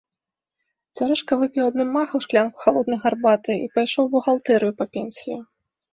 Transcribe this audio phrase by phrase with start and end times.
[0.97, 5.37] Цярэшка выпіў адным махам шклянку халоднай гарбаты і пайшоў у бухгалтэрыю па пенсію.